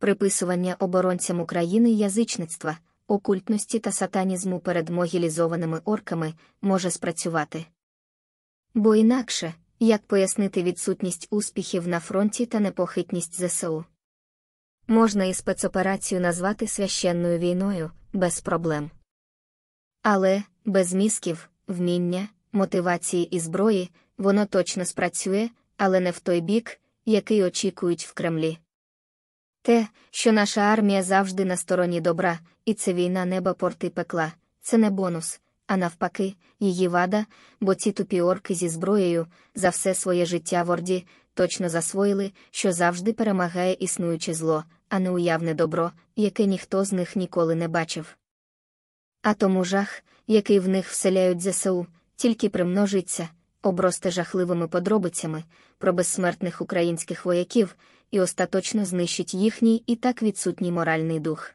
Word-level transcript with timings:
приписування 0.00 0.76
оборонцям 0.78 1.40
України 1.40 1.90
язичництва, 1.90 2.78
окультності 3.06 3.78
та 3.78 3.92
сатанізму 3.92 4.60
перед 4.60 4.88
могілізованими 4.88 5.80
орками 5.84 6.34
може 6.62 6.90
спрацювати. 6.90 7.66
Бо 8.74 8.96
інакше, 8.96 9.54
як 9.80 10.02
пояснити 10.02 10.62
відсутність 10.62 11.28
успіхів 11.30 11.88
на 11.88 12.00
фронті 12.00 12.46
та 12.46 12.60
непохитність 12.60 13.46
ЗСУ? 13.46 13.84
Можна 14.88 15.24
і 15.24 15.34
спецоперацію 15.34 16.20
назвати 16.20 16.66
священною 16.66 17.38
війною 17.38 17.90
без 18.12 18.40
проблем. 18.40 18.90
Але 20.02 20.42
без 20.64 20.92
мізків, 20.92 21.50
вміння, 21.66 22.28
мотивації 22.52 23.24
і 23.36 23.40
зброї 23.40 23.90
воно 24.18 24.46
точно 24.46 24.84
спрацює, 24.84 25.50
але 25.76 26.00
не 26.00 26.10
в 26.10 26.20
той 26.20 26.40
бік, 26.40 26.80
який 27.06 27.44
очікують 27.44 28.06
в 28.06 28.12
Кремлі. 28.12 28.58
Те, 29.62 29.86
що 30.10 30.32
наша 30.32 30.60
армія 30.60 31.02
завжди 31.02 31.44
на 31.44 31.56
стороні 31.56 32.00
добра, 32.00 32.38
і 32.64 32.74
це 32.74 32.92
війна 32.92 33.24
неба 33.24 33.54
порти 33.54 33.90
пекла, 33.90 34.32
це 34.60 34.78
не 34.78 34.90
бонус, 34.90 35.40
а 35.66 35.76
навпаки, 35.76 36.34
її 36.60 36.88
вада, 36.88 37.26
бо 37.60 37.74
ці 37.74 37.92
тупі 37.92 38.20
орки 38.20 38.54
зі 38.54 38.68
зброєю 38.68 39.26
за 39.54 39.68
все 39.68 39.94
своє 39.94 40.26
життя 40.26 40.62
в 40.62 40.70
Орді 40.70 41.06
точно 41.34 41.68
засвоїли, 41.68 42.32
що 42.50 42.72
завжди 42.72 43.12
перемагає 43.12 43.76
існуюче 43.80 44.34
зло, 44.34 44.64
а 44.88 44.98
не 44.98 45.10
уявне 45.10 45.54
добро, 45.54 45.92
яке 46.16 46.46
ніхто 46.46 46.84
з 46.84 46.92
них 46.92 47.16
ніколи 47.16 47.54
не 47.54 47.68
бачив. 47.68 48.16
А 49.22 49.34
тому 49.34 49.64
жах, 49.64 50.02
який 50.26 50.58
в 50.58 50.68
них 50.68 50.88
вселяють 50.88 51.40
ЗСУ, 51.40 51.86
тільки 52.16 52.48
примножиться, 52.48 53.28
обросте 53.62 54.10
жахливими 54.10 54.68
подробицями 54.68 55.44
про 55.78 55.92
безсмертних 55.92 56.60
українських 56.60 57.24
вояків 57.24 57.76
і 58.10 58.20
остаточно 58.20 58.84
знищить 58.84 59.34
їхній 59.34 59.82
і 59.86 59.96
так 59.96 60.22
відсутній 60.22 60.72
моральний 60.72 61.20
дух. 61.20 61.54